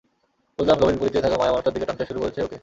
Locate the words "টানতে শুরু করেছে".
1.89-2.39